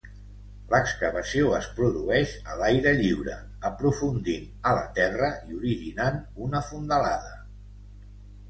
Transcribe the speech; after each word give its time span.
L'excavació 0.69 1.49
es 1.57 1.67
produeix 1.79 2.33
a 2.53 2.57
l'aire 2.61 2.93
lliure, 3.01 3.35
aprofundint 3.71 4.49
a 4.71 4.73
la 4.79 4.89
terra 5.01 5.31
i 5.51 5.57
originant 5.61 6.19
una 6.47 6.67
fondalada. 6.71 7.39